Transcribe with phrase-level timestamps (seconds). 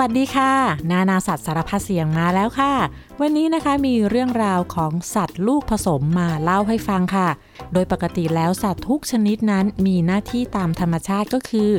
[0.00, 0.52] วัสดีค่ะ
[0.90, 2.72] นานาสัตว์สารพัดเสียงมาแล้วค่ะ
[3.20, 7.28] วันนี้นะคะมีเรื่องราวของสัตว์ลูกผสมมาเล่าให้ฟังค่ะ
[7.72, 11.70] โดยปกติแล้วสัตว์ทุกชนิดนั้นมีหน้าที่ตามธรรมชาติก็คือ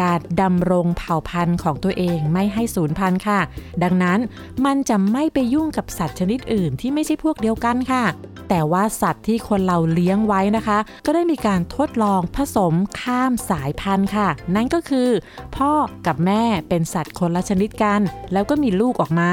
[0.00, 3.40] การดำรงเผ่าพันธุ์ของตัวเองไม่ให้สูญพันธุ์ค่ะ
[3.82, 4.18] ดังนั้น
[4.64, 8.04] มันจะไม่ไปยุ่งกับสัตว์ชนิดอื่นที่ไม่ใช่พวกเดียวกันค่ะ
[8.50, 15.08] แต่ว่าสัตว์ที่คนเราเลี้ยงไว้นะคะ ก็ได้มีการทดลองผสมข้ามสายพันธุ์ค่ะ นั่นก็คือ
[15.56, 15.72] พ่อ
[16.06, 18.00] กับแม่เป็นสัตว์คนละชนิดกัน
[18.32, 19.32] แล้วก็มีลูกออกมา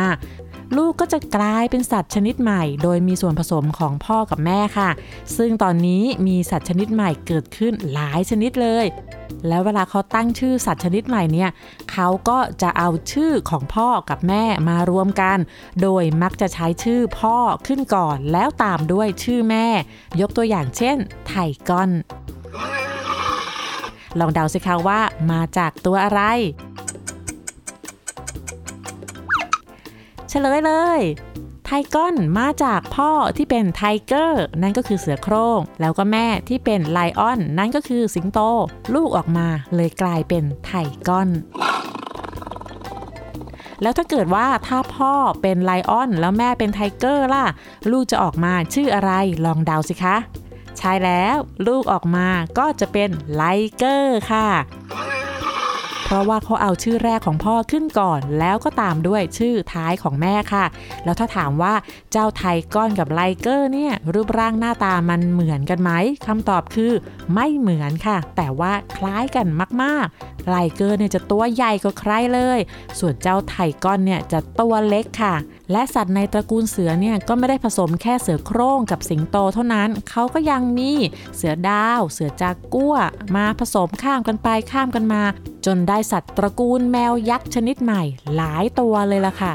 [0.77, 4.89] ลูกก็จะกลายเป็นสัตว์ชนิดใหม่ โดยมีส่วนผสมของพ่อกับแม่ค่ะ
[5.37, 8.85] ซึ่งตอนนี้มีสัตว์ชนิดใหม่เกิดขึ้นหลายชนิดเลย
[9.47, 11.49] แล้วเวลาเขาตั้งชื่อสัตว์ชนิดใหม่เนี่ย
[11.91, 15.37] เขาก็จะเอาชื่อของพ่อกับแม่มารวมกัน
[15.81, 17.37] โดยมักจะใช้ชื่อพ่อ
[17.67, 19.65] ขึ้นก่อน แล้วตามด้วยชื่อแม่
[20.21, 21.33] ยกตัวอย่างเช่น ไท
[21.69, 21.89] ก้อน
[24.19, 25.01] ลองเดาสิคะว่า
[25.31, 26.21] มาจากตัวอะไร
[30.33, 31.01] เฉลยเลย
[31.65, 38.39] ไทกอนมาจากพ่อที่เป็นไทเกอร์นั่นก็คือเสือโครง่งแล้วก็แม่ที่เป็นไลออน นั่นก็คือสิงโต
[38.95, 40.71] ลูกออกมาเลยกลายเป็นไท
[41.07, 41.29] กอน
[43.81, 47.45] แล้วถ้าเกิดว่าถ้าพ่อเป็น lion แล้วแม่เป็น tiger ล่ะ
[47.91, 49.11] ลูกจะออกมาชื่ออะไร
[49.45, 50.15] ลองเดาสิคะ
[50.77, 51.35] ใช่แล้ว
[51.67, 54.47] ลูกออกมาก็จะเป็น liger ค่ะ เพ
[56.13, 60.65] ราะว่าเขาเอาชื่อแรกของพ่อขึ้นก่อน แล้วก็ตามด้วยชื่อท้ายของแม่ค่ะ
[61.03, 61.73] แล้วถ้าถามว่า
[62.11, 65.91] เจ้า tigon กับ liger เนี่ยรูปร่างหน้าตามันเหมือนกันไหม
[66.27, 66.91] คำตอบคือ
[67.33, 69.47] ไม่เหมือนค่ะ แต่ว่าคล้ายกัน
[69.81, 72.59] มากๆ liger เนี่ยจะตัวใหญ่กว่าใครเลย
[72.99, 75.35] ส่วนเจ้าไทก้อนเนี่ยจะตัวเล็กค่ะ
[75.71, 80.91] และสัตว์ในตระกูลเสือเนี่ยก็ไม่ได้ผสมแค่เสือโคร่งกับสิงโตเท่านั้น เขาก็ยังมี
[81.35, 82.95] เสือดาว เสือจากกั้ว
[83.35, 85.23] มาผสมข้ามกันไปข้ามกันมา
[85.65, 88.01] จนได้สัตว์ตระกูลแมวยักษ์ชนิดใหม่
[88.35, 89.53] หลายตัวเลยล่ะค่ะ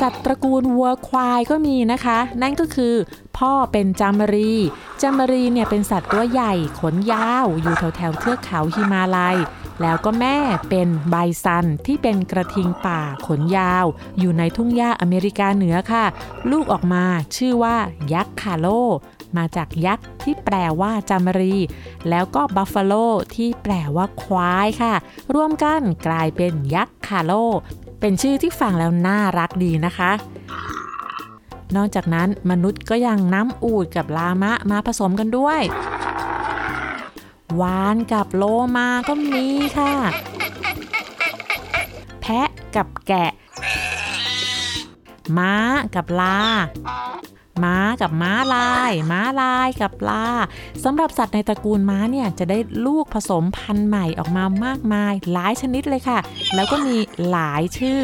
[0.00, 2.94] สัตว์ตระกูลวัวควายก็มีนะคะ นั่นก็คือ
[3.38, 4.54] พ่อเป็นจามรี
[5.00, 9.36] จามรีเนี่ยเป็นสัตว์ตัวใหญ่ขนยาว อยู่แถวแถวเทือกเขาฮิมาลัย
[9.82, 10.38] แล้วก็แม่
[10.70, 13.84] เป็นไบซันที่เป็นกระทิงป่าขนยาว
[14.18, 16.04] อยู่ในทุ่งหญ้าอเมริกาเหนือค่ะ
[16.50, 17.04] ลูกออกมา
[17.36, 17.76] ชื่อว่า
[18.12, 18.66] ยักษ์คาโล
[19.36, 21.56] มาจากยักษ์ที่แปลว่าจามรี
[22.08, 22.94] แล้วก็บัฟฟาโล
[23.34, 24.94] ที่แปลว่าควายค่ะ
[25.34, 27.32] ร่วมกันกลายเป็นยักษ์คาโล
[28.00, 30.12] เป็นชื่อที่ฟังแล้วน่ารักดีนะคะ
[31.76, 35.60] นอกจากนั้นมนุษย์ก็ยังน้ำอูดกับลามะมาผสมกันด้วย
[37.60, 38.44] วานกับโล
[38.76, 39.46] มาก็มี
[39.78, 39.92] ค่ะ
[42.20, 43.30] แพะกับแกะ
[45.38, 45.54] ม้า
[45.94, 46.38] กับลา
[47.64, 50.26] ม้ากับม้าลาย ม้าลายกับลา
[50.84, 56.18] สำหรับสัตว์ในตระกูลม้าเนี่ยจะได้ลูกผสมพันธุ์ใหม่ออกมามากมาย หลายชนิดเลยค่ะ
[56.54, 56.96] แล้วก็มี
[57.30, 58.02] หลายชื่อ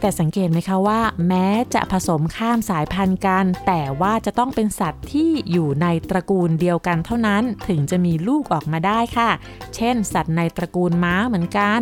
[0.00, 9.30] แต่สังเกตไหมคะว่า แม้จะผสมข้ามสายพันธุ์กัน แต่ว่าจะต้องเป็นสัตว์ที่อยู่ในตระกูลเดียวกันเท่านั้นถึงจะมีลูกออกมาได้ค่ะ
[9.76, 11.80] เช่น สัตว์ในตระกูลม้าเหมือนกัน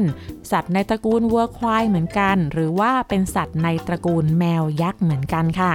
[0.51, 5.73] สัตว์ในตระกูลวัวควายเหมือนกัน หรือว่าเป็นสัตว์ในตระกูลแมวยักษ์เหมือนกันค่ะ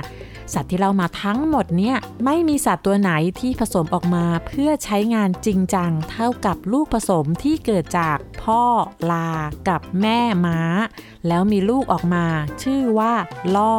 [0.53, 8.63] สัตว์ที่เรามาทั้งหมดเนี่ยไม่มีสัตว์ตัวไหนที่ผสมออกมาเพื่อใช้งานจริงจังเท่ากับลูกผสมที่เกิดจากพ่อ
[9.11, 9.31] ลา
[9.69, 10.59] กับแม่ม้า
[11.27, 12.25] แล้วมีลูกออกมา
[12.63, 13.13] ชื่อว่า
[13.55, 13.75] ล่อ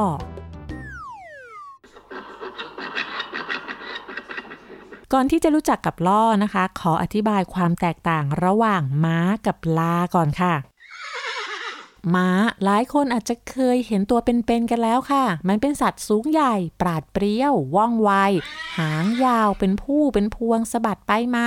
[5.13, 10.55] ก่อนที่จะรู้จักกับล่อนะคะ ขออธิบายความแตกต่างระหว่างม้ากับลาก่อนค่ะ
[12.15, 12.29] ม้า
[12.65, 18.11] หลายคนอาจจะเคยเห็นตัวเป็นๆกันแล้วค่ะ มันเป็นสัตว์สูงใหญ่ ปราดเปรี้ยว ว่องไว
[18.79, 21.47] หางยาวเป็นผู้เป็นพวงสะบัดไปมา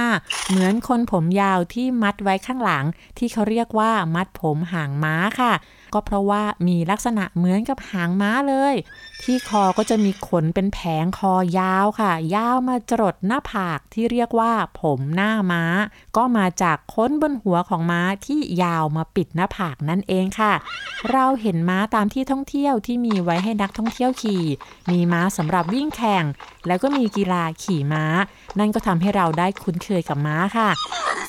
[0.49, 2.85] เหมือนคนผมยาวที่มัดไว้ข้างหลัง
[3.17, 5.53] ที่เขาเรียกว่ามัดผมหางม้าค่ะ
[5.93, 8.75] ก็เพราะว่ามีลักษณะเหมือนกับหางม้าเลย
[9.23, 15.63] ที่คอก็จะมีขนเป็นแผงคอยาวค่ะ ยาวมาจรดหน้าผากที่เรียกว่า ผมหน้าม้า
[16.17, 20.53] ก็มาจากขนบนหัวของม้าที่ยาวมาปิดหน้าผากนั่นเองค่ะ
[21.11, 24.43] เราเห็นม้าตามที่ท่องเที่ยวที่มีไว้ให้นักท่องเที่ยวขี่
[24.89, 26.23] มีม้าสำหรับวิ่งแข่ง
[26.67, 28.05] แล้วก็มีกีฬาขี่ม้า
[28.59, 30.69] นั่นก็ทำให้เราได้คุ้นเคยกับม้าค่ะ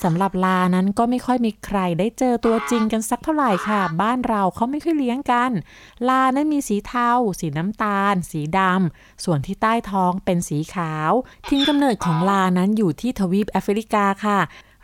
[0.04, 5.50] สำหรับลานั้นก็ไม่ค่อยมีใครได้เจอตัวจริงกันสักเท่าไหร่ค่ะ บ้านเราเขาไม่ค่อยเลี้ยงกัน
[6.08, 7.10] ลานั้นมีสีเทา
[7.40, 11.12] สีน้ำตาล สีดำ ส่วนที่ใต้ท้องเป็นสีขาว
[11.48, 14.38] ทิ้งกำเนิดของลานั้นอยู่ที่ทวีปแอฟริกาค่ะ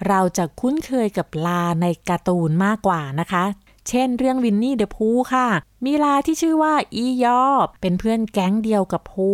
[0.09, 3.45] เราจะคุ้นเคยกับลาในการ์ตูนมากกว่านะคะ
[3.89, 5.49] เช่นเรื่องวินนี่เดอะพูค่ะ
[5.85, 7.43] มีลาที่ชื่อว่าอียอ
[7.81, 9.31] เป็นเพื่อนแก๊งเดียวกับพู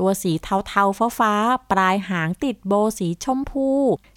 [0.00, 3.68] ตัวสีเทาๆฟ้าๆปลายหางติดโบสีชมพู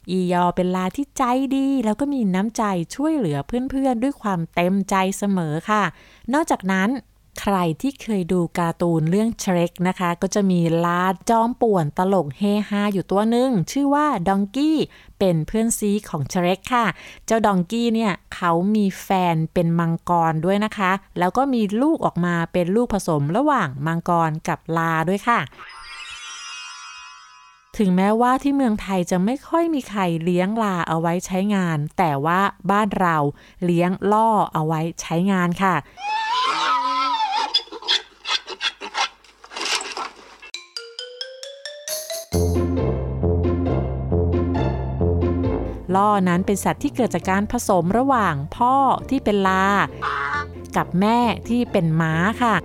[0.10, 1.24] อียอเป็นลาที่ใจ
[1.56, 2.64] ดี แล้วก็มีน้ำใจ
[2.96, 5.84] ช่วยเหลือเพื่อนๆ ด้วยความเต็มใจเสมอค่ะ
[6.34, 6.90] นอกจากนั้น
[7.42, 14.78] ใครที่เคยดูการ์ตูนเรื่องเชรกนะคะ ก็จะมีลาจอมป่วนตลกเฮฮาอยู่ตัวหนึ่งชื่อว่าดองกี้
[15.20, 16.86] เป็นเพื่อนซีของเชรกค่ะ
[17.26, 25.40] เจ้าดองกี้เนี่ยเขามีแฟนเป็นมังกรด้วยนะคะ แล้วก็มีลูกออกมาเป็นลูกผสมระหว่างมังกรกับลาด้วยค่ะ
[27.78, 32.40] ถึงแม้ว่าที่เมืองไทยจะไม่ค่อยมีใครเลี้ยงลาเอาไว้ใช้งาน แต่ว่า
[32.72, 33.18] บ้านเรา
[33.66, 35.76] เลี้ยงล่อเอาไว้ใช้งานค่ะ
[45.96, 48.76] ล่อนั้นเป็นสัตว์ที่เกิดจากการผสมระหว่างพ่อ
[49.10, 49.68] ที่เป็นลา
[50.76, 52.56] กับแม่ที่เป็นม้าค่ะ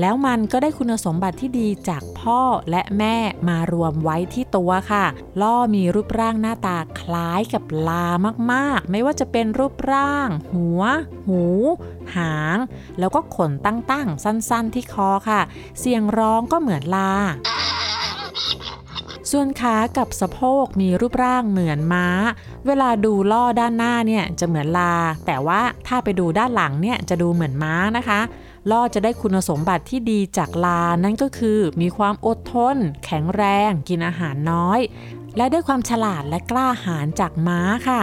[0.00, 2.40] แล้วมันก็ได้คุณสมบัติที่ดีจากพ่อ
[2.70, 3.16] และแม่
[3.48, 5.04] มารวมไว้ที่ตัวค่ะ
[5.40, 8.06] ล่อมีรูปร่างหน้าตาคล้ายกับลา
[8.52, 10.82] มากๆ ไม่ว่าจะเป็นรูปร่าง หัว
[11.28, 11.42] หู
[12.16, 12.56] หาง
[12.98, 15.40] แล้วก็ขนตั้งๆ สั้นๆ ที่คอค่ะ
[15.78, 17.12] เสียงร้องก็เหมือนลา
[19.32, 22.06] ส่วนขากับสะโพกมีรูปร่างเหมือนม้า
[22.66, 24.94] เวลาดูล่อด้านหน้าเนี่ยจะเหมือนลา
[25.26, 28.20] แต่ว่าถ้าไปดูด้านหลังเนี่ยจะดูเหมือนม้านะคะ
[28.70, 34.80] ล่อจะได้คุณสมบัติที่ดีจากลา นั่นก็คือ มีความอดทน แข็งแรง กินอาหารน้อย
[35.36, 38.00] และได้ความฉลาดและกล้าหาญจากม้าค่ะ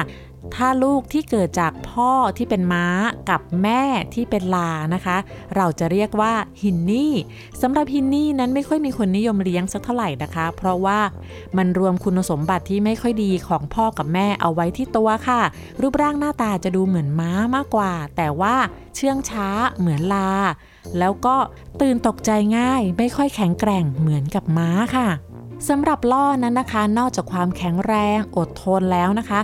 [0.55, 2.85] ถ้าลูกที่เกิดจากพ่อที่เป็นม้า
[3.29, 3.81] กับแม่
[4.13, 5.17] ที่เป็นลานะคะ
[5.55, 7.13] เราจะเรียกว่าฮินนี่
[7.61, 10.99] สำหรับฮินนี่นั้นไม่ค่อยมีคนนิยมเลี้ยงสักเท่าไหร่นะคะ เพราะว่า
[11.57, 15.41] มันรวมคุณสมบัติที่ไม่ค่อยดีของพ่อกับแม่เอาไว้ที่ตัวค่ะ
[15.81, 18.55] รูปร่างหน้าตาจะดูเหมือนม้ามากกว่า แต่ว่า
[18.95, 19.47] เชื่องช้า
[19.79, 20.31] เหมือนลา
[20.99, 21.35] แล้วก็
[21.81, 25.09] ตื่นตกใจง่าย ไม่ค่อยแข็งแกร่งเหมือนกับม้าค่ะ
[25.69, 29.39] สำหรับล่อนั้นนะคะ นอกจากความแข็งแรงอดทนแล้วนะคะ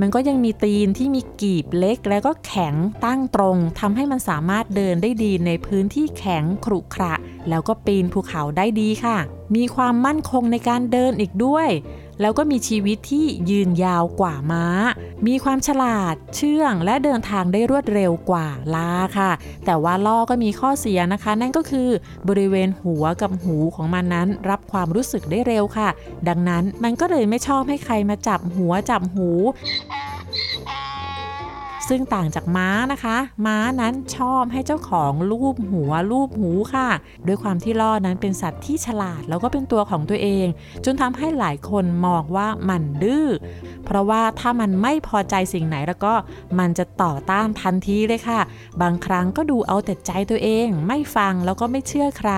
[0.00, 2.74] มันก็ยังมีตีนที่มีกีบเล็กแล้วก็แข็ง
[3.04, 7.14] ตั้งตรงทำให้มันสามารถเดินได้ดีในพื้นที่แข็งขรุขระ
[7.48, 9.16] แล้วก็ปีนภูเขาได้ดีค่ะ
[9.56, 11.68] มีความมั่นคงในการเดินอีกด้วย
[12.20, 14.66] แล้วก็มีชีวิตที่ยืนยาวกว่าม้า
[15.26, 19.30] มีความฉลาดเชื่องและเดินทางได้รวดเร็วกว่าลาค่ะ
[19.64, 21.88] แต่ว่าล่อก็มีข้อเสียนะคะ นั่นก็คือ
[22.28, 25.88] บริเวณหัวกับหูของมันนั้น รับความรู้สึกได้เร็วค่ะ
[26.28, 29.28] ดังนั้นมันก็เลยไม่ชอบให้ใครมาจับหัวจับหู
[31.88, 33.16] ซึ่งต่างจากม้านะคะ
[33.46, 36.88] ม้านั้นชอบให้เจ้าของลูบหัวลูบหูค่ะ
[37.26, 40.46] ด้วยความที่ล่อนั้นเป็นสัตว์ที่ฉลาดแล้วก็เป็นตัวของตัวเอง
[40.84, 43.26] จนทำให้หลายคนมองว่ามันดื้อ
[43.84, 46.14] เพราะว่าถ้ามันไม่พอใจสิ่งไหนแล้วก็
[46.58, 48.40] มันจะต่อต้านทันทีเลยค่ะ
[48.82, 52.32] บางครั้งก็ดูเอาแต่ใจตัวเอง ไม่ฟังแล้วก็ไม่เชื่อใคร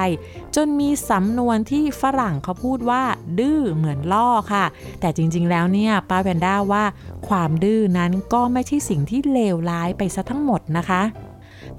[0.56, 3.02] จนมีสำนวนที่ฝรั่งเขาพูดว่า
[3.38, 4.64] ดื้อเหมือนล่อค่ะ
[5.00, 6.84] แต่จริงๆแล้วเนี่ยป้าแพนด้าว่า
[7.28, 11.02] ความดื้อนั้นก็ไม่ใช่สิ่งที่เลเลวร้ายไปซะทั้งหมดนะคะ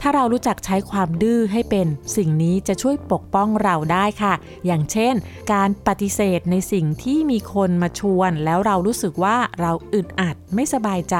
[0.01, 4.33] ถ้าเรารู้จักใช้ความดื้อให้เป็น สิ่งนี้จะช่วยปกป้องเราได้ค่ะ
[4.65, 5.13] อย่างเช่น
[5.53, 11.15] การปฏิเสธในสิ่งที่มีคนมาชวน แล้วเรารู้สึกว่าเราอึดอัดไม่สบายใจ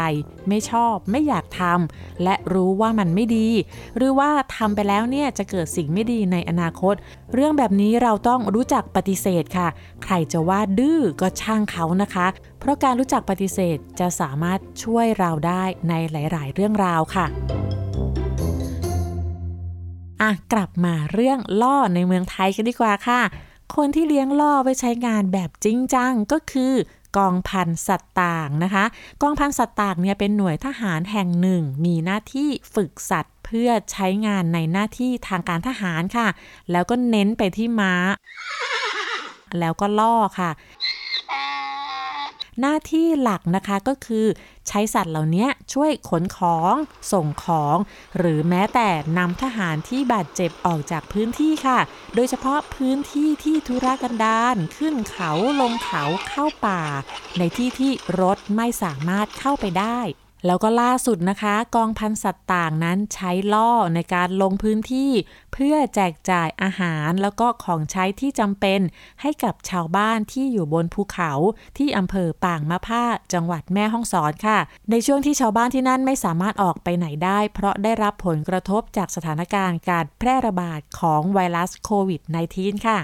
[0.50, 3.50] ไม่ชอบ ไม่อยากทำและรู้ว่ามันไม่ดี
[3.98, 6.96] หรือว่าทำไปแล้วเนี่ยจะเกิดสิ่งไม่ดีในอนาคต
[7.34, 9.68] เรื่องแบบนี้เราต้องรู้จักปฏิเสธค่ะ
[10.04, 12.28] ใครจะว่าดื้อก็ช่างเขานะคะ
[12.60, 17.28] เพราะการรู้จักปฏิเสธจะสามารถช่วยเราได้ในหลาย ๆ เรื่องราวค่ะ
[20.22, 23.22] อะกลับมาเรื่องล่อในเมืองไทยกันดีกว่าค่ะ
[23.76, 26.74] คนที่เลี้ยงล่อไว้ใช้งานแบบจริงจังก็คือ
[27.18, 28.86] กองพันสัตว์ต่างนะคะ
[29.22, 36.28] กองพันสัตว์ต่างเนี่ยเป็นหน่วยทหารแห่งหนึ่ง มีหน้าที่ฝึกสัตว์ เพื่อใช้งานในหน้าที่ทางการทหารค่ะ
[36.72, 37.94] แล้วก็เน้นไปที่ม้า
[39.60, 40.52] แล้วก็ล่อค่ะ
[42.60, 44.26] หน้าที่หลักนะคะก็คือ
[44.68, 46.74] ใช้สัตว์เหล่านี้ช่วยขนของ
[47.12, 47.78] ส่งของ
[48.18, 51.80] หรือแม้แต่นำทหารที่บาดเจ็บออกจากพื้นที่ค่ะ
[52.16, 56.82] โดยเฉพาะพื้นที่ที่ทุรกันดารขึ้นเขาลงเขาเข้าป่า
[57.38, 60.00] ในที่ที่รถไม่สามารถเข้าไปได้
[60.46, 65.12] แล้วก็ล่าสุดนะคะ กองพันสัตว์ต่างนั้นใช้ล่อในการลงพื้นที่
[65.54, 68.80] เพื่อแจกจ่ายอาหารแล้วก็ของใช้ที่จำเป็น
[69.22, 71.32] ให้กับชาวบ้านที่อยู่บนภูเขา
[71.78, 73.04] ที่อำเภอป่างมะผ้า
[73.34, 74.60] จังหวัดแม่ฮ่องสอนค่ะ
[74.92, 82.22] ในช่วงที่ชาวบ้านที่นั่นไม่สามารถออกไปไหนได้ เพราะได้รับผลกระทบจากสถานการณ์การแพร่ระบาดของไวรัสโควิด
[82.56, 83.00] -19 ค่ะ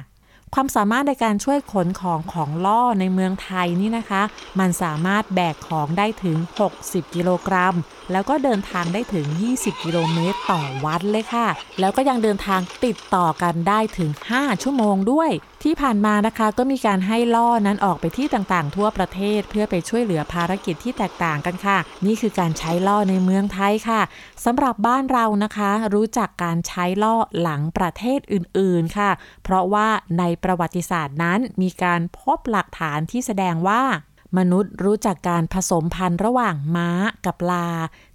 [0.57, 4.21] ความสามารถในการช่วยขนของของล่อในเมืองไทยนี่นะคะ
[4.59, 6.38] มันสามารถแบกของได้ถึง
[6.75, 7.75] 60 กิโลกรัม
[8.12, 11.47] แล้วก็เดินทางได้ถึง 20 กิโลเมตรต่อวันเลยค่ะ
[11.79, 15.29] แล้วก็ยังเดินทางติดต่อกันได้ถึง 5 ชั่วโมงด้วย
[15.63, 24.01] ที่ผ่านมานะคะก็มีการให้ล่อนั้นออกไปที่ต่างๆ ทั่วประเทศ เพื่อไปช่วยเหลือภารกิจที่แตกต่างกันค่ะ นี่คือการใช้ล่อในเมืองไทยค่ะ
[24.45, 29.12] สำหรับบ้านเรานะคะ รู้จักการใช้ล่อหลังประเทศอื่นๆค่ะ
[29.43, 29.88] เพราะว่า
[30.19, 33.83] ในประวัติศาสตร์นั้นมีการพบหลักฐานที่แสดงว่า
[34.38, 36.89] มนุษย์รู้จักการผสมพันธุ์ระหว่างม้า
[37.25, 37.67] กับลา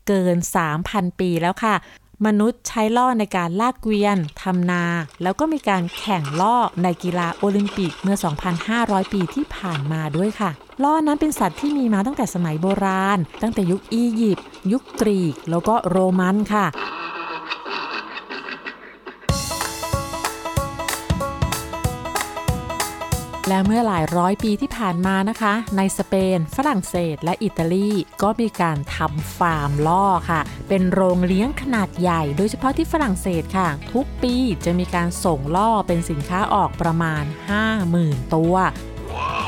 [0.09, 0.37] เกิน
[0.79, 1.75] 3,000 ปีแล้วค่ะ
[2.27, 4.85] มนุษย์ใช้ล่อในการลากเกวียนทำนา
[5.23, 8.17] แล้วก็มีการแข่งล่อในกีฬาโอลิมปิกเมื่อ
[8.65, 10.51] 2,500 ปีที่ผ่านมาด้วยค่ะ
[10.83, 16.67] ล่อนั้นเป็นสัตว์ที่มีมาตั้งแต่สมัยโบราณ ตั้งแต่ยุคอียิปต์ยุคกรีก แล้วก็โรมันค่ะ
[23.53, 27.91] และเมื่อหลายร้อยปีที่ผ่านมานะคะ ในสเปน ฝรั่งเศส และอิตาลี
[28.23, 37.25] ก็มีการทำฟาร์มล่อค่ะ เป็นโรงเลี้ยงขนาดใหญ่ โดยเฉพาะที่ฝรั่งเศสค่ะ ทุกปีจะมีการส่งล่อเป็นสินค้าออกประมาณ
[37.79, 38.55] 50,000 ตัว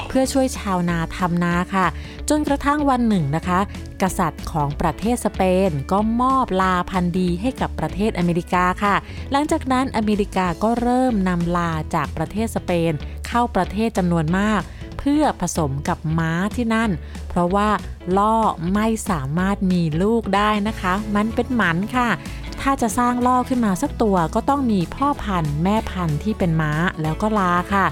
[0.08, 1.86] เพื่อช่วยชาวนาทำนาค่ะ
[2.28, 3.60] จนกระทั่งวันหนึ่งนะคะ
[4.02, 8.94] กษัตริย์ของประเทศสเปนก็มอบลาพันธุ์ดีให้กับประเทศอเมริกาค่ะ
[9.32, 12.92] หลังจากนั้นอเมริกาก็เริ่มนำลาจากประเทศสเปน
[13.26, 14.62] เข้าประเทศจำนวนมาก
[14.98, 16.90] เพื่อผสมกับม้าที่นั่น
[17.28, 17.68] เพราะว่า
[18.16, 18.36] ล่อ
[18.74, 22.08] ไม่สามารถมีลูกได้นะคะ มันเป็นหมันค่ะ
[22.62, 27.86] ถ้าจะสร้างล่อขึ้นมาสักตัวก็ต้องมีพ่อพันธุ์ แม่พันธุ์ที่เป็นม้าแล้วก็ลาค่ะ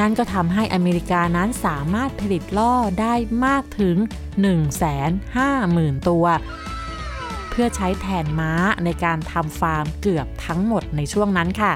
[0.00, 3.14] นั่นก็ทำให้อเมริกานั้นสามารถผลิตล่อได้
[3.44, 3.96] มากถึง
[5.22, 6.24] 150,000 ตัว
[7.50, 8.52] เพื่อใช้แทนม้า
[8.84, 11.72] ในการทำฟาร์มเกือบทั้งหมดในช่วงนั้นค่ะ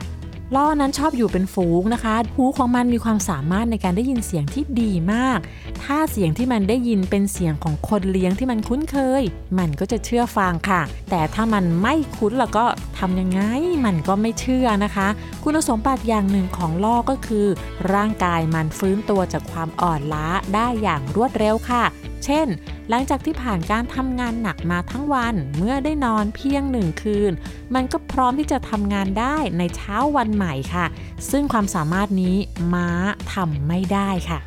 [0.57, 5.39] ล่อนั้นชอบอยู่เป็นฝูงนะคะ หูของมันมีความสามารถในการได้ยินเสียงที่ดีมาก
[5.83, 9.23] ถ้าเสียงที่มันได้ยินเป็นเสียงของคนเลี้ยงที่มันคุ้นเคย
[9.59, 12.65] มันก็จะเชื่อฟังค่ะ แต่ถ้ามันไม่คุ้นแล้วก็
[12.99, 13.41] ทำยังไง
[13.85, 15.09] มันก็ไม่เชื่อนะคะ
[15.45, 17.47] คุณสมบัติอย่างหนึ่งของล่อก็คือ
[17.95, 21.85] ร่างกายมันฟื้นตัวจากความอ่อนล้าได้อย่างรวดเร็วค่ะ
[22.25, 22.47] เช่น
[22.89, 27.33] หลังจากที่ผ่านการทำงานหนักมาทั้งวัน เมื่อได้นอนเพียงหนึ่งคืน
[27.75, 30.87] มันก็พร้อมที่จะทำงานได้ในเช้าวันใหม่ค่ะ
[31.31, 32.37] ซึ่งความสามารถนี้
[32.75, 32.89] ม้า
[33.33, 34.41] ทำไม่ได้ค่ะ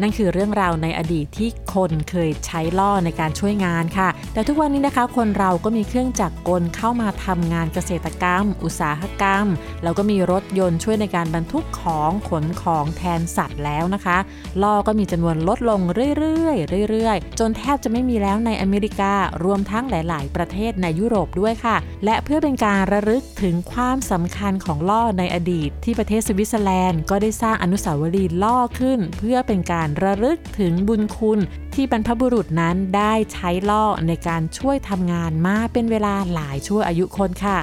[0.00, 9.46] นั่นคือเรื่องราวในอดีตที่คนเคยใช้ล่อในการช่วยงานค่ะ แต่ทุกวันนี้นะคะคนเราก็มีเครื่องจักรกลเข้ามาทำงานเกษตรกรรม อุตสาหกรรม
[9.82, 14.18] แล้วก็มีรถยนต์ช่วยในการบรรทุกของขนของแทนสัตว์แล้วนะคะ
[14.62, 15.80] ล่อก็มีจำนวนลดลง
[16.18, 16.50] เรื่อ
[16.82, 31.38] ยๆเรื่อยๆ จนแทบจะไม่มีแล้วในอเมริการวมทั้งหลาย ๆ ประเทศในยุโรปด้วยค่ะ และเพื่อเป็นการระลึกถึงความสำคัญของล่อในอดีต ที่ประเทศสวิตเซอร์แลนด์ก็ได้สร้างอนุสาวรีย์ล่อขึ้น เพื่อเป็นการระลึกถึงบุญคุณ
[31.74, 37.58] ที่บรรพบุรุษนั้นได้ใช้ล่อในการช่วยทำงานมาเป็นเวลาหลายชั่วอายุคนค่ะ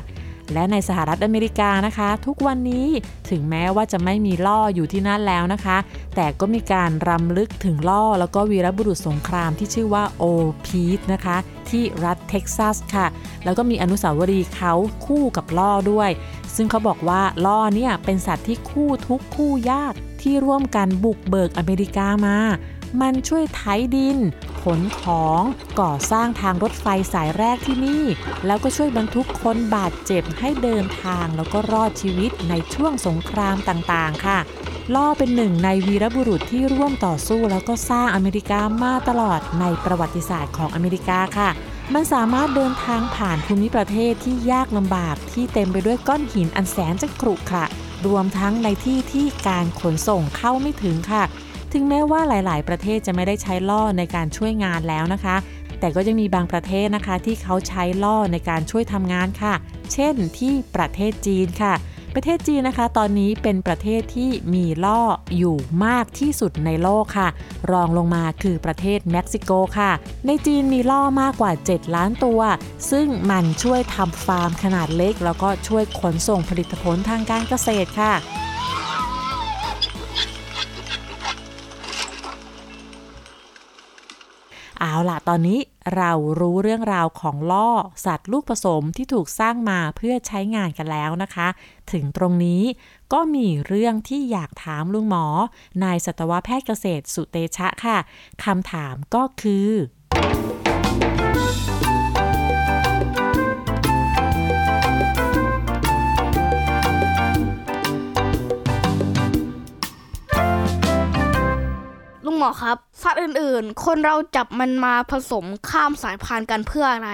[0.54, 2.88] และในสหรัฐอเมริกานะคะ ทุกวันนี้
[3.30, 5.78] ถึงแม้ว่าจะไม่มีล่ออยู่ที่นั่นแล้วนะคะ
[6.16, 10.24] แต่ก็มีการรำลึกถึงล่อแล้วก็วีรบุรุษสงครามที่ชื่อว่าโอ
[10.66, 11.38] พีทนะคะ
[11.70, 13.08] ที่รัฐเท็กซัสค่ะ
[13.44, 14.74] แล้วก็มีอนุสาวรีย์เขา
[15.06, 16.10] คู่กับล่อด้วย
[16.56, 22.38] ซึ่งเขาบอกว่าล่อเนี่ยเป็นสัตว์ที่คู่ทุกคู่ยากที่ร่วมกันบุกเบิกอเมริกามา
[23.02, 23.62] มันช่วยไถ
[23.96, 24.18] ดิน
[24.64, 25.42] ขนของ
[25.82, 28.04] ก่อสร้างทางรถไฟสายแรกที่นี่
[28.46, 34.40] แล้วก็ช่วยบรรทุกคนบาดเจ็บให้เดินทางแล้วก็รอดชีวิตในช่วงสงครามต่างๆ ค่ะ
[34.96, 41.50] ล่อเป็นหนึ่งในวีรบุรุษที่ร่วมต่อสู้แล้วก็สร้างอเมริกามาตลอดในประวัติศาสตร์ของอเมริกาค่ะ
[41.94, 47.66] มันสามารถเดินทางผ่านภูมิประเทศที่ยากลำบากที่เต็มไปด้วยก้อนหินอันแสนจะขรุขระ
[48.06, 51.24] รวมทั้งในที่ที่การขนส่งเข้าไม่ถึงค่ะ
[51.74, 55.36] ถึงแม้ว่าหลาย ๆ ประเทศจะไม่ได้ใช้ล่อในการช่วยงานแล้วนะคะ
[55.80, 59.54] แต่ก็จะมีบางประเทศนะคะที่เขาใช้ล่อในการช่วยทำงานค่ะ
[59.94, 61.74] เช่นที่ประเทศจีนค่ะ
[62.16, 65.02] ประเทศจีนนะคะ ตอนนี้เป็นประเทศที่มีล่อ
[65.38, 67.30] อยู่มากที่สุดในโลกค่ะ
[67.72, 69.92] รองลงมาคือประเทศเม็กซิโกค่ะ
[70.28, 72.42] ในจีนมีล่อมากกว่า 7 ล้านตัว
[72.92, 78.14] ซึ่งมันช่วยทำฟาร์มขนาดเล็ก แล้วก็ช่วยขนส่งผลิตผลทางการเกษตรค่ะ
[84.80, 85.60] เอาล่ะตอนนี้
[85.96, 87.70] เรารู้เรื่องราวของล่อ
[88.06, 91.48] สัตว์ลูกผสมที่ถูกสร้างมาเพื่อใช้งานกันแล้วนะคะ
[91.92, 92.64] ถึงตรงนี้
[93.14, 95.26] ก็มีเรื่องที่อยากถามลุงหมอ
[95.84, 97.98] นายสัตวแพทย์เกษตรสุเตชะค่ะ
[98.44, 99.70] คำถามก็คือ
[112.48, 117.12] อครับ สัตว์อื่นๆ คนเราจับมันมาผสมข้ามสายพันธุ์กันเพื่ออะไร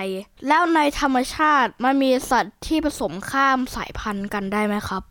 [0.48, 5.04] แล้วในธรรมชาติมันมีสัตว์ที่ผสมข้ามสายพันธุ์กันได้ไหมครับ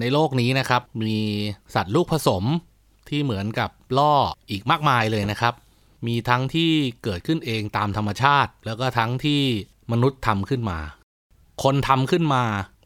[0.00, 1.18] ในโลกนี้นะครับ มี
[1.74, 2.44] สัตว์ลูกผสม
[3.08, 4.14] ที่เหมือนกับล่อ
[4.50, 5.54] อีกมากมายเลยนะครับ
[6.06, 6.70] มีทั้งที่
[7.02, 9.42] เกิดขึ้นเองตามธรรมชาติ แล้วก็ทั้งที่
[9.92, 10.78] มนุษย์ทำขึ้นมา
[11.62, 12.44] คนทำขึ้นมา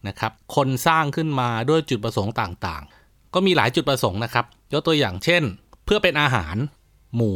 [0.09, 3.02] นะครับ คนสร้างขึ้นมาด้วยจุดประสงค์ต่างๆ
[3.35, 5.43] ก็มีหลายจุดประสงค์นะครับ ยกตัวอย่างเช่น
[5.85, 6.57] เพื่อเป็นอาหาร
[7.17, 7.33] หมู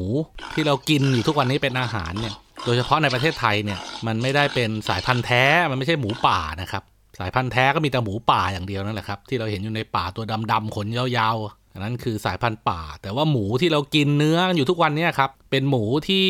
[0.55, 2.35] ที่เรากินอยู่ทุกวันนี้เป็นอาหารเนี่ย
[2.65, 6.83] โดยเฉพาะในประเทศไทยเนี่ย มันไม่ได้เป็นสายพันธุ์แท้ มันไม่ใช่หมูป่านะครับ
[7.19, 16.27] สายพันธุ์แท้ก็มีแต่หมูป่าอย่างเดียวนั่นแหละครับ ที่เราเห็นอยู่ในป่าตัวดำๆขนยาวๆอันนั้นคือสายพันธุ์ป่า แต่ว่าหมูที่เรากินเนื้ออยู่ทุกวันนี้ครับ เป็นหมูที่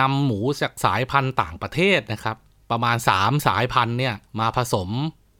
[0.00, 2.36] นำหมูจากสายพันธุ์ต่างประเทศนะครับ
[2.70, 4.88] ประมาณ 3 สายพันธุ์เนี่ยมาผสม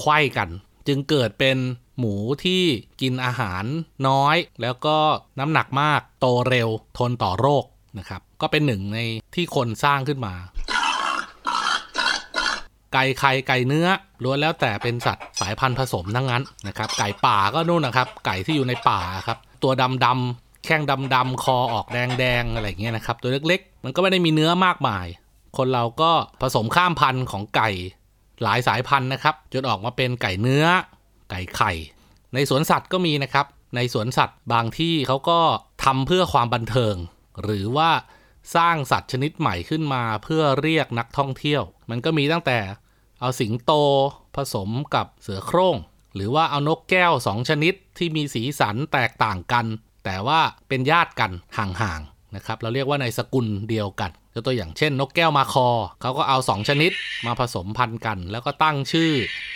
[0.01, 0.49] ไข้กัน
[0.87, 1.57] จึงเกิดเป็น
[1.99, 2.63] หมูที่
[3.01, 3.65] กินอาหาร
[4.09, 4.97] น้อย แล้วก็
[5.39, 7.65] น้ำหนักมากโตเร็วทนต่อโรค
[7.99, 8.99] นะครับ ก็เป็นหนึ่งใน
[9.35, 10.35] ที่คนสร้างขึ้นมา
[12.93, 13.89] ไก่ไข่ไก่เนื้อ
[14.23, 25.07] ล้วนแล้วแต่เป็นสัตว์สายพันธุ์ผสมทั้งนั้นนะครับ ไก่ป่าก็นู่นนะครับ ไก่ที่อยู่ในป่าครับ ตัวดำดำแข้งดำดำคอออกแดงแดงอะไรเงี้ยนะครับ ตัวเล็กๆ มันก็ไม่ได้มีเนื้อมากมาย
[25.57, 26.11] คนเราก็
[26.43, 27.71] ผสมข้ามพันธุ์ของไก่
[28.43, 30.65] หลายสายพันธุ์นะครับจนออกมาเป็นไก่เนื้อ
[31.31, 31.73] ไก่ไข่
[32.35, 35.41] ในสวนสัตว์ก็มีนะครับ ในสวนสัตว์บางที่เขาก็
[35.85, 36.95] ทำเพื่อความบันเทิง
[37.43, 37.91] หรือว่า
[38.57, 42.59] สร้างสัตว์ชนิดใหม่ขึ้นมาเพื่อเรียกนักท่องเที่ยว มันก็มีตั้งแต่
[43.21, 43.73] เอาสิงโต
[44.37, 45.77] ผสมกับเสือโคร่ง
[46.15, 49.67] หรือว่าเอานกแก้วสองชนิดที่มีสีสันแตกต่างกัน
[50.05, 55.69] แต่ว่าเป็นญาติกันห่างๆนะครับ เราเรียกว่าในสกุลเดียวกัน ยกตัวอย่างเช่น นกแก้วมาคอ
[56.01, 56.93] เขาก็เอาสองชนิด
[57.27, 59.13] มาผสมพันธุ์กัน แล้วก็ตั้งชื่อ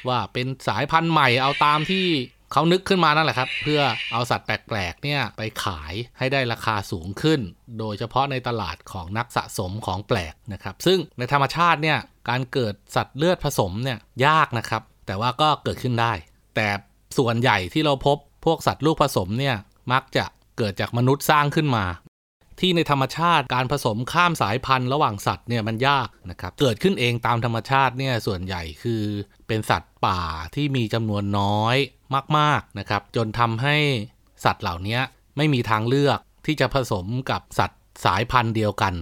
[0.08, 2.06] ว่าเป็นสายพันธุ์ใหม่เอาตามที่
[2.52, 3.80] เขานึกขึ้นมานั่นแหละครับ เพื่อ
[4.12, 7.40] เอาสัตว์แปลกๆเนี่ยไปขายให้ได้ราคาสูงขึ้น
[7.78, 16.12] โดยเฉพาะในตลาดของนักสะสมของแปลกนะครับ ซึ่งในธรรมชาติเนี่ยการเกิดสัตว์เลือดผสมเนี่ยยากนะครับ แต่ว่าก็เกิดขึ้นได้
[16.56, 16.68] แต่
[17.18, 19.57] ส่วนใหญ่ที่เราพบพวกสัตว์ลูกผสมเนี่ย
[19.92, 20.24] มักจะ
[20.59, 21.85] เกิดจากมนุษย์สร้างขึ้นมา
[22.61, 29.03] ที่ในธรรมชาติการผสมข้ามสายพันธุ์ระหว่างสัตว์เนี่ยมันยากนะครับเกิดขึ้นเองตามธรรมชาติเนี่ยส่วนใหญ่คือ
[29.49, 30.21] เป็นสัตว์ป่า
[30.55, 31.77] ที่มีจำนวนน้อย
[32.38, 33.77] มากๆนะครับจนทำให้
[34.44, 34.99] สัตว์เหล่านี้
[35.37, 38.94] ไม่มีทางเลือกที่จะผสมกับสัตว์สายพันธุ์เดียวกัน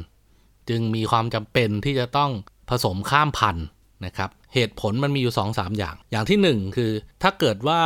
[0.69, 2.31] จึงมีความจำเป็นที่จะต้อง
[2.71, 3.67] ผสมข้ามพันธุ์
[4.05, 6.93] นะครับเหตุผลมันมีอยู่ 2-3อย่าง อย่างที่ 1 คือ
[7.23, 7.81] ถ้าเกิดว่า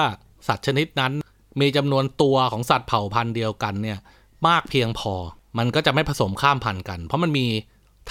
[0.49, 1.13] สัตว์ชนิดนั้น
[1.61, 3.99] มีจำนวนตัวของสัตว์เผ่าพันธุ์เดียวกันเนี่ย
[4.49, 5.15] มากเพียงพอ
[5.59, 7.47] มันก็จะไม่ผสมข้ามพันธุ์กัน เพราะมันมี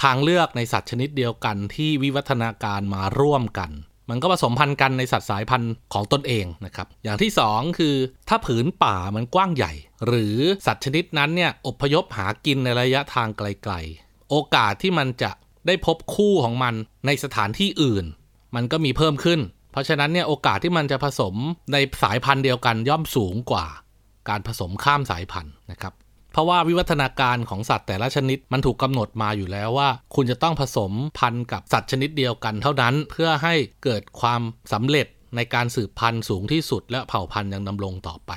[0.02, 3.70] ทางเลือกในสัตว์ชนิดเดียวกันที่วิวัฒนาการมาร่วมกัน
[4.10, 7.94] มันก็ผสมพันธุ์กันในสัตว์สายพันธุ์ของตนเองนะครับ อย่างที่ 2 คือ
[8.28, 9.72] ถ้าผืนป่ามันกว้างใหญ่
[10.06, 15.30] หรือสัตว์ชนิดนั้นเนี่ยอพยพหากินในระยะทางไกลๆ โอกาสที่มันจะ
[15.66, 16.74] ได้พบคู่ของมัน
[17.06, 18.04] ในสถานที่อื่น
[18.54, 19.40] มันก็มีเพิ่มขึ้น
[19.72, 21.34] เพราะฉะนั้นเนี่ยโอกาสที่มันจะผสม
[21.72, 23.66] ในสายพันธุ์เดียวกันย่อมสูงกว่า
[24.28, 25.92] การผสมข้ามสายพันธุ์นะครับ
[26.32, 34.40] เพราะว่าวิวัฒนาการของสัตว์แต่ละชนิดมันถูกกำหนดมาอยู่แล้วว่า คุณจะต้องผสมพันธุ์กับสัตว์ชนิดเดียวกันเท่านั้น เพื่อให้เกิดความ
[34.72, 38.32] สำเร็จในการสืบพันธุ์สูงที่สุด และเผ่าพันธุ์ยังดำรงต่อไป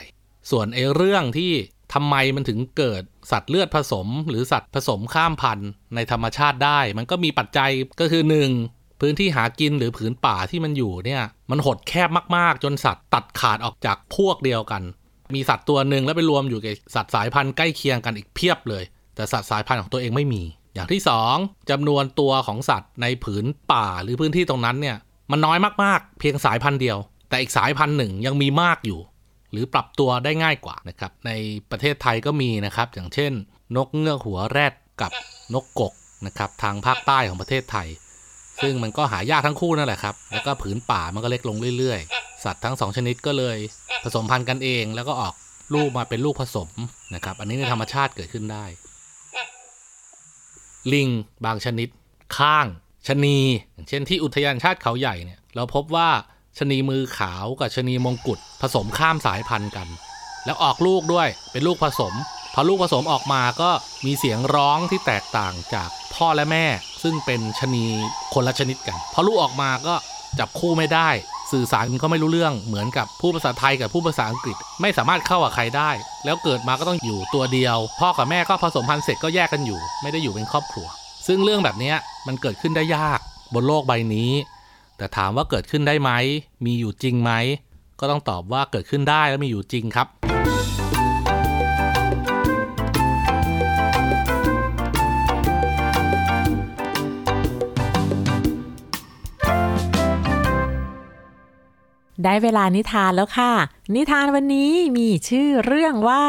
[0.51, 1.51] ส่วนไอ้เรื่องที่
[1.93, 8.23] ทำไมมันถึงเกิดสัตว์เลือดผสม หรือสัตว์ผสมข้ามพันธุ์ในธรรมชาติได้ มันก็มีปัจจัยก็คือ
[8.61, 9.01] 1.
[9.01, 14.83] พื้นที่หากินหรือผืนป่าที่มันอยู่เนี่ยมันหดแคบมากๆ จนสัตว์ตัดขาดออกจากพวกเดียวกัน
[15.35, 18.83] มีสัตว์ตัวหนึ่งแล้วไปรวมอยู่กับสัตว์สายพันธุ์ใกล้เคียงกันอีกเพียบเลย
[19.15, 20.43] แต่สัตว์สายพันธุ์ของตัวเองไม่มี
[20.73, 21.01] อย่างที่
[21.35, 24.97] 2จำนวนตัวของสัตว์ในผืนป่าหรือพื้นที่ตรงนั้นเนี่ย
[25.31, 26.97] มันน้อยมากๆ เพียงสายพันธุ์เดียว
[27.29, 28.99] แต่อีกสายพันธุ์หนึ่งยังมีมากอยู่
[29.51, 31.31] หรือปรับตัวได้ง่ายกว่านะครับใน
[31.71, 33.31] ประเทศไทยก็มีนะครับ อย่างเช่น
[33.75, 35.11] นกเงือกหัวแรดกับ
[35.53, 35.93] นกกก
[36.25, 37.87] นะครับทางภาคใต้ของประเทศไทย
[38.63, 43.57] ซึ่งมันก็หายากทั้งคู่นั่นแหละครับ แล้วก็ผืนป่ามันก็เล็กลงเรื่อยๆ สัตว์ทั้งสองชนิดก็เลย
[44.03, 45.33] ผสมพันธุ์กันเองแล้วก็ออก
[45.73, 46.69] ลูกมาเป็นลูกผสม
[47.15, 48.65] นะครับ อันนี้ในธรรมชาติเกิดขึ้นได้
[50.93, 51.09] ลิง
[51.45, 51.89] บางชนิด
[52.37, 52.65] ข้าง
[53.07, 53.37] ชนี
[53.89, 56.09] เช่นที่อุทยานชาติเขาใหญ่เนี่ย เราพบว่า
[56.59, 59.87] ชนีมือขาวกับชนีมงกุฎผสมข้ามสายพันธุ์กัน
[60.45, 62.13] แล้วออกลูกด้วยเป็นลูกผสม
[62.53, 63.69] พอลูกผสมออกมาก็
[64.05, 66.65] มีเสียงร้องที่แตกต่างจากพ่อและแม่
[67.03, 67.85] ซึ่งเป็นชนี
[68.33, 69.95] คนละชนิดกัน พอลูกออกมาก็
[70.39, 71.09] จับคู่ไม่ได้
[71.51, 75.91] สื่อสารก็ไม่รู้เรื่องเหมือนกับผู้ภาษาไทยกับผู้ภาษาอังกฤษ ไม่สามารถเข้ากับใครได้
[76.25, 80.87] แล้วเกิดมาก็ต้องอยู่ตัวเดียว พ่อกับแม่ก็ผสมพันธุ์เสร็จก็แยกกันอยู่ ไม่ได้อยู่เป็นครอบครัว
[81.27, 81.93] ซึ่งเรื่องแบบนี้
[82.27, 83.19] มันเกิดขึ้นได้ยาก
[83.53, 84.31] บนโลกใบนี้
[84.97, 86.11] แต่ถามว่าเกิดขึ้นได้ไหม
[86.65, 87.31] มีอยู่จริงไหม
[87.99, 90.22] ก็ต้องตอบว่าเกิดขึ้นได้และมีอยู่จริงครับ
[102.23, 103.51] ได้เวลานิทานแล้วค่ะ
[103.95, 106.23] นิทานวันนี้มีชื่อเรื่องว่า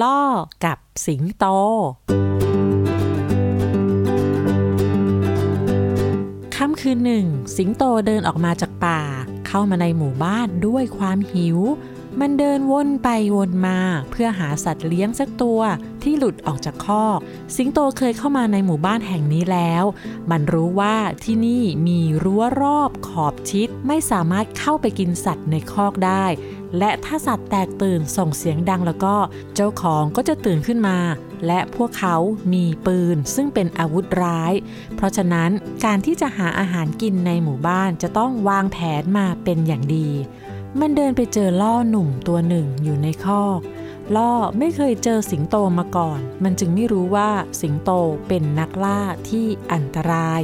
[0.00, 0.22] ล่อ
[0.64, 1.44] กับสิงโต
[6.56, 7.26] ค่ำคืนหนึ่ง
[7.56, 9.00] สิงโตเดินออกมาจากป่า
[9.46, 11.58] เข้ามาในหมู่บ้านด้วยความหิว
[12.20, 13.78] มันเดินวนไปวนมา
[14.10, 15.60] เพื่อหาสัตว์เลี้ยงสักตัว
[16.02, 17.18] ที่หลุดออกจากคอก
[17.56, 19.84] สิงโตเคยเข้ามาในหมู่บ้านแห่งนี้แล้ว
[20.30, 26.24] มันรู้ว่าที่นี่มีรั้วรอบขอบชิด ไม่สามารถเข้าไปกินสัตว์ในคอกได้
[26.78, 29.14] และถ้าสัตว์แตกตื่นส่งเสียงดังแล้วก็
[29.54, 30.98] เจ้าของก็จะตื่นขึ้นมา
[31.46, 32.16] และพวกเขา
[32.52, 34.52] มีปืนซึ่งเป็นอาวุธร้าย
[34.96, 35.50] เพราะฉะนั้น
[35.84, 40.08] การที่จะหาอาหารกินในหมู่บ้านจะต้องวางแผนมาเป็นอย่างดี
[40.80, 43.60] มันเดินไปเจอล่อหนุ่มตัวหนึ่งอยู่ในคอก
[44.16, 47.90] ล่อไม่เคยเจอสิงโตมาก่อน มันจึงไม่รู้ว่าสิงโต
[48.28, 50.42] เป็นนักล่าที่อันตราย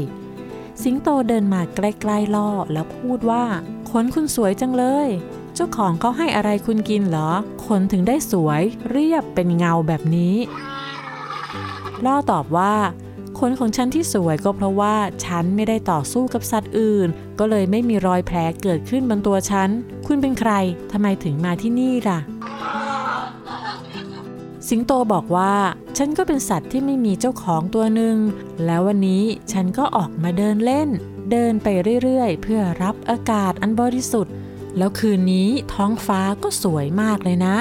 [0.83, 3.45] สิงโตเดินมาใกล้ๆล่อแล้วพูดว่า
[3.90, 5.09] ขนคุณสวยจังเลย
[5.55, 7.31] เจ้าของเขาให้อะไรคุณกินเหรอ
[7.66, 10.37] ขนถึงได้สวยเรียบเป็นเงาแบบนี้
[12.05, 12.75] ล่อตอบว่า
[13.45, 19.69] ขนของฉันที่สวยก็เพราะว่าฉันไม่ได้ต่อสู้กับสัตว์อื่น ก็เลยไม่มีรอยแผลเกิดขึ้นบนตัวฉัน
[20.07, 20.53] คุณเป็นใคร
[20.93, 22.19] ทำไมถึงมาที่นี่ล่ะ
[24.69, 25.55] สิงโตบอกว่า
[25.99, 28.17] ฉันก็เป็นสัตว์ที่ไม่มีเจ้าของตัวหนึ่ง
[28.65, 30.89] แล้ววันนี้ฉันก็ออกมาเดินเล่น
[31.31, 31.69] เดินไป
[32.03, 34.35] เรื่อยๆ เพื่อรับอากาศอันบริสุทธิ์
[34.77, 37.57] แล้วคืนนี้ท้องฟ้าก็สวยมากเลยนะ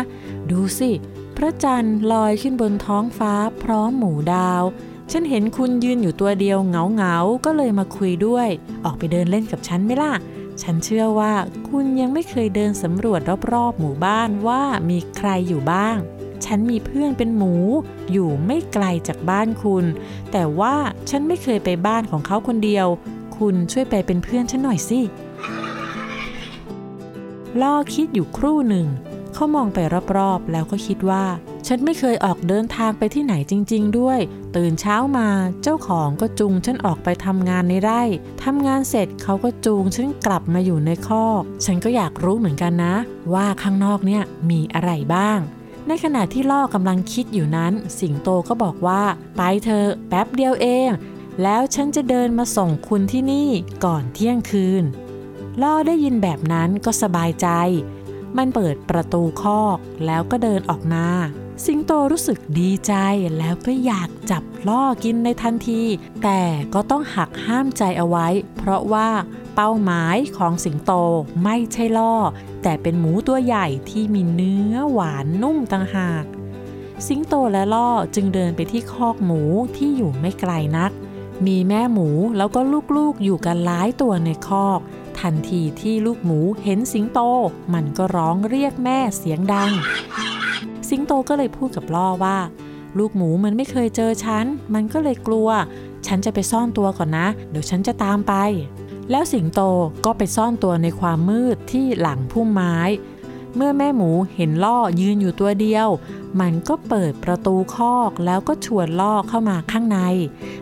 [0.52, 0.92] ดูสิ
[1.38, 4.64] พระจันทร์ลอยขึ้นบนท้องฟ้าพร้อมหมู่ดาว
[5.12, 8.48] ฉันเห็นคุณยืนอยู่ตัวเดียวเหงาๆก็เลยมาคุยด้วย
[8.86, 10.14] ออกไปเดินเล่นกับฉันไหมล่ะ
[10.62, 11.34] ฉันเชื่อว่า
[11.70, 13.22] คุณยังไม่เคยเดินสำรวจ
[13.52, 15.98] รอบๆหมู่บ้านว่ามีใครอยู่บ้าง
[16.46, 17.54] ฉันมีเพื่อนเป็นหมู
[18.12, 19.86] อยู่ไม่ไกลจากบ้านคุณ
[20.32, 20.76] แต่ว่า
[21.10, 22.88] ฉันไม่เคยไปบ้านของเขาคนเดียว
[23.38, 25.00] คุณช่วยไปเป็นเพื่อนฉันหน่อยสิ
[27.62, 28.88] ล่อคิดอยู่ครู่หนึ่ง
[29.34, 29.80] เขามองไป
[30.18, 31.26] รอบๆ แล้วก็คิดว่า
[31.68, 34.20] ฉันไม่เคยออกเดินทางไปที่ไหนจริง ๆ ด้วย
[34.56, 35.30] ตื่นเช้ามา
[35.64, 38.02] เจ้าของก็จูงฉันออกไปทำงานในไร่
[38.44, 42.96] ทำงานเสร็จเขาก็จูงฉันกลับมาอยู่ในคอกฉันก็อยากรู้เหมือนกันนะ
[43.34, 45.40] ว่าข้างนอกเนี่ยมีอะไรบ้าง
[45.88, 49.02] ในขณะที่ล่อกำลังคิดอยู่นั้น สิงโตก็บอกว่า
[49.38, 50.90] ไปเธอแป๊บเดียวเอง
[51.44, 53.50] แล้วฉันจะเดินมาส่งคุณที่นี่
[53.86, 54.84] ก่อนเที่ยงคืน
[55.62, 57.48] ล่อได้ยินแบบนั้นก็สบายใจ
[58.38, 61.08] มันเปิดประตูคอกแล้วก็เดินออกมา
[61.66, 62.94] สิงโตรู้สึกดีใจ
[63.38, 65.82] แล้วก็อยากจับล่อกินในทันที
[66.24, 66.42] แต่
[66.74, 69.10] ก็ต้องหักห้ามใจเอาไว้ เพราะว่า
[69.56, 70.92] เป้าหมายของสิงโต
[71.44, 72.16] ไม่ใช่ล่อ
[72.64, 76.24] แต่เป็นหมูตัวใหญ่ที่มีเนื้อหวานนุ่มต่างหาก
[77.08, 79.42] สิงโตและล่อจึงเดินไปที่คอกหมู
[79.76, 80.92] ที่อยู่ไม่ไกลนัก
[81.46, 82.60] มีแม่หมูแล้วก็
[82.98, 84.80] ลูกๆอยู่กันหลายตัวในคอก
[85.22, 87.20] ทันทีที่ลูกหมูเห็นสิงโต
[87.74, 89.72] มันก็ร้องเรียกแม่เสียงดัง
[90.90, 92.38] สิงโตก็เลยพูดกับล่อว่า
[92.98, 95.50] ลูกหมูมันไม่เคยเจอฉัน มันก็เลยกลัว
[96.08, 98.34] ฉันจะไปซ่อนตัวก่อนนะ เดี๋ยวฉันจะตามไป
[99.12, 99.62] แล้วสิงโต
[100.06, 102.78] ก็ไปซ่อนตัวในความมืดที่หลังพุ่มไม้
[103.56, 105.88] เมื่อแม่หมูเห็นล่อยืนอยู่ตัวเดียว
[106.40, 110.00] มันก็เปิดประตูคอกแล้วก็ชวนล่อเข้ามาข้างใน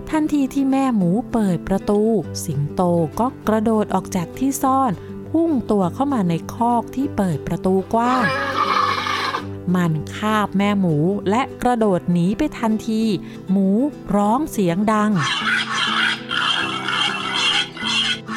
[0.09, 2.01] ทันทีที่แม่หมูเปิดประตู
[2.45, 2.81] สิงโต
[3.19, 4.91] ก็กระโดดออกจากที่ซ่อน
[5.31, 8.25] พุ่งตัวเข้ามาในคอกที่เปิดประตูกว้าง
[9.75, 10.95] มันคาบแม่หมู
[11.29, 13.03] และกระโดดหนีไปทันที
[13.51, 13.67] หมู
[14.15, 15.11] ร้องเสียงดัง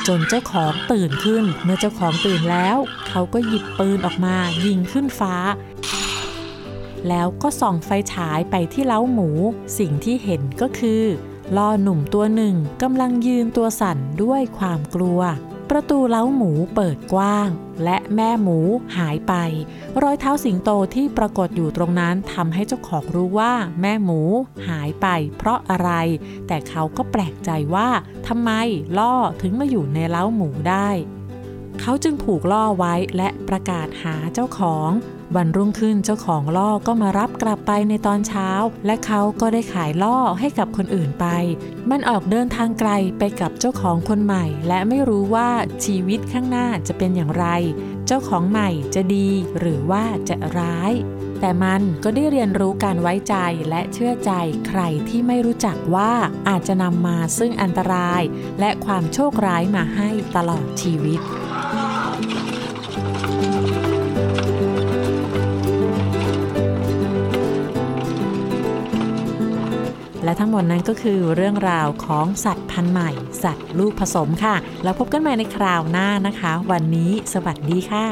[0.09, 2.77] จนเจ้าของตื่นขึ้น เมื่อเจ้าของตื่นแล้ว
[3.09, 5.35] เขาก็หยิบปืนออกมายิงขึ้นฟ้า
[7.09, 9.29] แล้วก็ส่องไฟฉายไปที่เล้าหมู
[9.79, 11.03] สิ่งที่เห็นก็คือ
[11.57, 15.21] ล่อหนุ่มตัวหนึ่งกำลังยืนตัวสั่นด้วยความกลัว
[15.77, 17.49] ประตูเล้าหมูเปิดกว้าง
[17.85, 18.59] และแม่หมู
[18.99, 19.35] หายไป
[20.03, 24.21] รอยเท้าสิงโตที่ปรากฏอยู่ตรงนั้นทำให้เจ้าของรู้ว่าแม่หมู
[24.69, 25.07] หายไป
[25.37, 25.91] เพราะอะไร
[26.47, 27.89] แต่เขาก็แปลกใจว่า
[28.29, 28.51] ทำไม
[28.99, 30.89] ล่อถึงมาอยู่ในเล้าหมูได้
[31.81, 34.91] เขาจึงผูกล่อไว้และประกาศหาเจ้าของ
[35.37, 38.49] วันรุ่งขึ้นเจ้าของล่อก็มารับกลับไปในตอนเช้า
[38.87, 41.27] และเขาก็ได้ขายล่อให้กับคนอื่นไป
[41.91, 45.51] มันออกเดินทางไกลไปกับเจ้าของคนใหม่ และไม่รู้ว่า
[45.85, 47.47] ชีวิตข้างหน้าจะเป็นอย่างไร
[48.07, 50.93] เจ้าของใหม่จะดีหรือว่าจะร้าย
[51.41, 53.35] แต่มันก็ได้เรียนรู้การไว้ใจ
[53.69, 54.33] และเชื่อใจ
[54.69, 56.13] ใครที่ไม่รู้จักว่า
[56.49, 58.23] อาจจะนำมาซึ่งอันตราย
[58.61, 61.21] และความโชคร้ายมาให้ตลอดชีวิต
[70.33, 73.11] และทั้งหมดนั้นก็คือเรื่องราวของสัตว์พันธุ์ใหม่
[73.43, 78.07] สัตว์ลูกผสมค่ะ แล้วพบกันใหม่ในคราวหน้านะคะ วันนี้สวัสดีค่ะ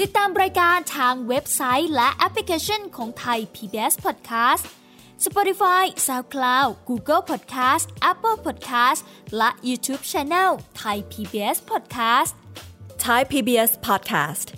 [0.00, 4.64] ติดตามรายการทางเว็บไซต์และแอปพลิเคชันของไทย PBS Podcast
[5.26, 9.00] Spotify SoundCloud Google Podcast Apple Podcast
[9.36, 12.32] และ YouTube Channel Thai PBS Podcast
[13.04, 14.57] Thai PBS podcast.